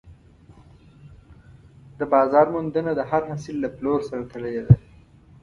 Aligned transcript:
د 1.99 2.01
بازار 2.13 2.45
موندنه 2.53 2.91
د 2.95 3.01
هر 3.09 3.21
حاصل 3.29 3.55
له 3.63 3.69
پلور 3.75 3.99
سره 4.09 4.23
تړلې 4.31 4.61
ده. 4.67 4.75